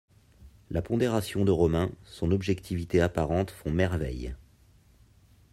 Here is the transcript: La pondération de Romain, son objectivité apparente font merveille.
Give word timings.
La 0.71 0.81
pondération 0.81 1.45
de 1.45 1.51
Romain, 1.51 1.91
son 2.05 2.31
objectivité 2.31 3.01
apparente 3.01 3.51
font 3.51 3.69
merveille. 3.69 4.33